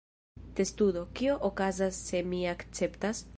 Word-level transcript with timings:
Testudo: 0.59 1.03
"Kio 1.19 1.37
okazas 1.51 1.93
se 2.07 2.23
mi 2.31 2.41
akceptas?" 2.57 3.27